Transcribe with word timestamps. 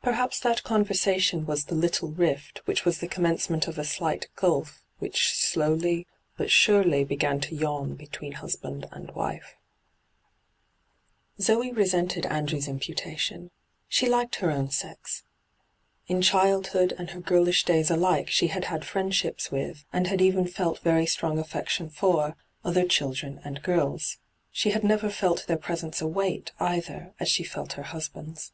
Perhaps 0.00 0.38
that 0.38 0.62
conversation 0.62 1.44
was 1.44 1.64
the 1.64 1.74
'little 1.74 2.12
rift' 2.12 2.60
which 2.66 2.84
was 2.84 2.98
the 2.98 3.08
commencement 3.08 3.66
of 3.66 3.78
a 3.80 3.84
slight 3.84 4.28
gulf 4.36 4.84
which 5.00 5.32
slowly 5.34 6.06
but 6.36 6.52
surely 6.52 7.04
b^an 7.04 7.42
to 7.42 7.56
yawn 7.56 7.96
between 7.96 8.30
husband 8.38 8.86
and 8.92 9.10
wife. 9.10 9.56
Zoe 11.40 11.72
resented 11.72 12.26
Andrew's 12.26 12.68
imputation. 12.68 13.50
She 13.88 14.08
liked 14.08 14.36
her 14.36 14.52
own 14.52 14.70
sex. 14.70 15.24
In 16.06 16.22
childhood 16.22 16.94
and 16.96 17.10
her 17.10 17.18
hyGoogIc 17.18 17.18
144 17.18 17.18
ENTRAPPED 17.18 17.26
girlish 17.28 17.64
days 17.64 17.90
alike 17.90 18.28
she 18.30 18.46
had 18.54 18.64
had 18.66 18.84
friendships 18.84 19.50
with, 19.50 19.84
and 19.92 20.06
had 20.06 20.20
even 20.22 20.46
felt 20.46 20.78
very 20.78 21.06
strong 21.06 21.42
affectioa 21.42 21.90
for, 21.90 22.36
other 22.64 22.86
children 22.86 23.40
and 23.44 23.64
girls. 23.64 24.18
She 24.52 24.70
had 24.70 24.84
never 24.84 25.10
felt 25.10 25.48
their 25.48 25.58
presence 25.58 26.00
a 26.00 26.06
weight, 26.06 26.52
either, 26.60 27.12
as 27.18 27.28
she 27.28 27.42
felt 27.42 27.72
her 27.72 27.82
husband's. 27.90 28.52